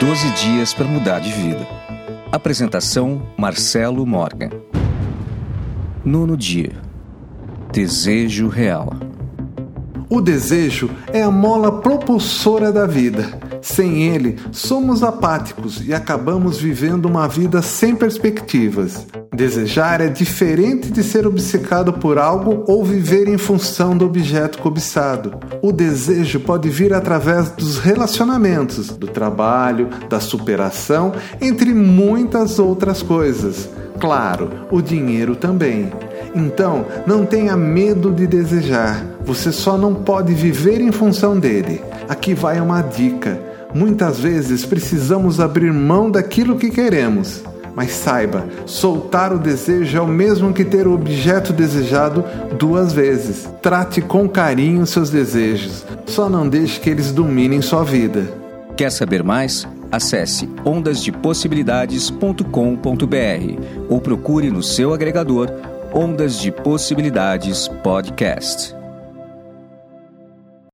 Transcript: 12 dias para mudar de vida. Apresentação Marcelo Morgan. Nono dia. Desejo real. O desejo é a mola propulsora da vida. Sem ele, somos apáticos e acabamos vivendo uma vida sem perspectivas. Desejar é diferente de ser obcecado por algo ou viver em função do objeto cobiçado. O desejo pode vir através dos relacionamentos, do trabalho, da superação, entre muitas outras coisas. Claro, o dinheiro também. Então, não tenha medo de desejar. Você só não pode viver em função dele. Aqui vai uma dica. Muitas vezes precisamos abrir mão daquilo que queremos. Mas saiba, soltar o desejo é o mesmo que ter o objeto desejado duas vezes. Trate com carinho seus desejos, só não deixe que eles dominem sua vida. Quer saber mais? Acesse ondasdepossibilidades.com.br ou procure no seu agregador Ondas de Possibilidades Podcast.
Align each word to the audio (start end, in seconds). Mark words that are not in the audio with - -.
12 0.00 0.30
dias 0.30 0.72
para 0.72 0.86
mudar 0.86 1.18
de 1.18 1.32
vida. 1.32 1.66
Apresentação 2.30 3.20
Marcelo 3.36 4.06
Morgan. 4.06 4.50
Nono 6.04 6.36
dia. 6.36 6.70
Desejo 7.72 8.46
real. 8.46 8.92
O 10.08 10.20
desejo 10.20 10.88
é 11.12 11.20
a 11.20 11.32
mola 11.32 11.80
propulsora 11.80 12.70
da 12.70 12.86
vida. 12.86 13.47
Sem 13.60 14.04
ele, 14.04 14.36
somos 14.52 15.02
apáticos 15.02 15.82
e 15.86 15.92
acabamos 15.92 16.58
vivendo 16.58 17.06
uma 17.06 17.28
vida 17.28 17.62
sem 17.62 17.94
perspectivas. 17.94 19.06
Desejar 19.34 20.00
é 20.00 20.08
diferente 20.08 20.90
de 20.90 21.02
ser 21.02 21.26
obcecado 21.26 21.92
por 21.92 22.18
algo 22.18 22.64
ou 22.66 22.84
viver 22.84 23.28
em 23.28 23.38
função 23.38 23.96
do 23.96 24.04
objeto 24.04 24.58
cobiçado. 24.58 25.38
O 25.62 25.70
desejo 25.72 26.40
pode 26.40 26.68
vir 26.68 26.92
através 26.92 27.50
dos 27.50 27.78
relacionamentos, 27.78 28.88
do 28.88 29.06
trabalho, 29.06 29.88
da 30.08 30.18
superação, 30.18 31.12
entre 31.40 31.72
muitas 31.72 32.58
outras 32.58 33.02
coisas. 33.02 33.68
Claro, 34.00 34.50
o 34.70 34.80
dinheiro 34.80 35.34
também. 35.34 35.90
Então, 36.34 36.86
não 37.06 37.24
tenha 37.24 37.56
medo 37.56 38.12
de 38.12 38.26
desejar. 38.26 39.04
Você 39.24 39.52
só 39.52 39.76
não 39.76 39.94
pode 39.94 40.32
viver 40.34 40.80
em 40.80 40.92
função 40.92 41.38
dele. 41.38 41.82
Aqui 42.08 42.34
vai 42.34 42.60
uma 42.60 42.80
dica. 42.80 43.47
Muitas 43.74 44.18
vezes 44.18 44.64
precisamos 44.64 45.40
abrir 45.40 45.70
mão 45.72 46.10
daquilo 46.10 46.56
que 46.56 46.70
queremos. 46.70 47.42
Mas 47.74 47.90
saiba, 47.92 48.46
soltar 48.66 49.32
o 49.32 49.38
desejo 49.38 49.98
é 49.98 50.00
o 50.00 50.08
mesmo 50.08 50.52
que 50.52 50.64
ter 50.64 50.88
o 50.88 50.94
objeto 50.94 51.52
desejado 51.52 52.24
duas 52.58 52.92
vezes. 52.92 53.48
Trate 53.62 54.00
com 54.00 54.28
carinho 54.28 54.84
seus 54.84 55.10
desejos, 55.10 55.86
só 56.04 56.28
não 56.28 56.48
deixe 56.48 56.80
que 56.80 56.90
eles 56.90 57.12
dominem 57.12 57.62
sua 57.62 57.84
vida. 57.84 58.24
Quer 58.76 58.90
saber 58.90 59.22
mais? 59.22 59.64
Acesse 59.92 60.48
ondasdepossibilidades.com.br 60.64 63.62
ou 63.88 64.00
procure 64.00 64.50
no 64.50 64.60
seu 64.62 64.92
agregador 64.92 65.48
Ondas 65.92 66.40
de 66.40 66.50
Possibilidades 66.52 67.68
Podcast. 67.82 68.77